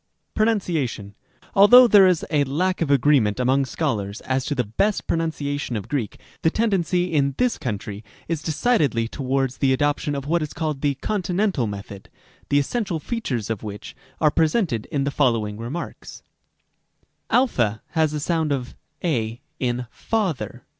PRONUNCIATION. 0.33 1.05
᾿ 1.13 1.13
Rem. 1.13 1.13
a. 1.13 1.47
Although 1.59 1.87
there 1.87 2.07
is 2.07 2.25
a 2.31 2.43
lack 2.45 2.81
of 2.81 2.89
agreement 2.89 3.39
among 3.39 3.65
scholars 3.65 4.19
as 4.21 4.45
to 4.45 4.55
the 4.55 4.63
best 4.63 5.05
pronunciation 5.05 5.75
of 5.75 5.87
Greek, 5.87 6.19
the 6.41 6.49
tendency 6.49 7.13
in 7.13 7.35
this 7.37 7.59
country 7.59 8.03
is 8.27 8.41
decidedly 8.41 9.07
towards 9.07 9.57
the 9.57 9.71
adoption 9.71 10.15
of 10.15 10.25
what 10.25 10.41
is 10.41 10.53
called 10.53 10.81
the 10.81 10.95
"Continen 11.03 11.51
tal" 11.53 11.67
method, 11.67 12.09
the 12.49 12.57
essential 12.57 12.99
features 12.99 13.51
of 13.51 13.61
which 13.61 13.95
are 14.19 14.31
presented 14.31 14.87
in 14.87 15.03
the 15.03 15.11
following 15.11 15.55
Remarks.: 15.57 16.23
Rem. 17.31 17.45
b. 17.45 17.53
a 17.59 17.81
has 17.89 18.11
the 18.11 18.19
sound 18.19 18.51
of 18.51 18.73
a 19.03 19.39
in 19.59 19.85
father. 19.91 20.63